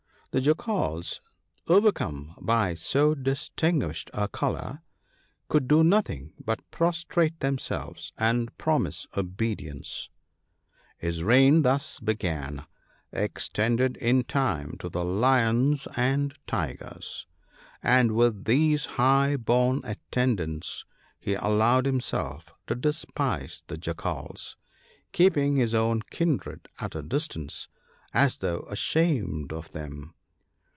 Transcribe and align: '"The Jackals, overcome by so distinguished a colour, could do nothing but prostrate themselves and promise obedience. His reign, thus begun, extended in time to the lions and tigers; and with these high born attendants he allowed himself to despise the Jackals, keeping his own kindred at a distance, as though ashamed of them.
'"The 0.33 0.39
Jackals, 0.39 1.19
overcome 1.67 2.35
by 2.39 2.73
so 2.73 3.13
distinguished 3.13 4.09
a 4.13 4.29
colour, 4.29 4.81
could 5.49 5.67
do 5.67 5.83
nothing 5.83 6.31
but 6.41 6.61
prostrate 6.71 7.41
themselves 7.41 8.13
and 8.17 8.57
promise 8.57 9.07
obedience. 9.17 10.07
His 10.97 11.21
reign, 11.21 11.63
thus 11.63 11.99
begun, 11.99 12.65
extended 13.11 13.97
in 13.97 14.23
time 14.23 14.77
to 14.79 14.87
the 14.87 15.03
lions 15.03 15.85
and 15.97 16.33
tigers; 16.47 17.27
and 17.83 18.13
with 18.13 18.45
these 18.45 18.85
high 18.85 19.35
born 19.35 19.81
attendants 19.83 20.85
he 21.19 21.33
allowed 21.33 21.85
himself 21.85 22.53
to 22.67 22.75
despise 22.75 23.63
the 23.67 23.75
Jackals, 23.77 24.55
keeping 25.11 25.57
his 25.57 25.75
own 25.75 26.01
kindred 26.09 26.69
at 26.79 26.95
a 26.95 27.01
distance, 27.03 27.67
as 28.13 28.37
though 28.37 28.61
ashamed 28.69 29.51
of 29.51 29.73
them. 29.73 30.13